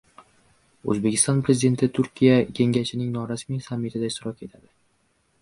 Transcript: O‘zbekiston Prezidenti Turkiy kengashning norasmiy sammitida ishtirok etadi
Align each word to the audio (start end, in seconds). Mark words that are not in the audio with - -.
O‘zbekiston 0.93 1.43
Prezidenti 1.49 1.89
Turkiy 1.99 2.33
kengashning 2.61 3.13
norasmiy 3.19 3.61
sammitida 3.69 4.11
ishtirok 4.13 4.45
etadi 4.49 4.69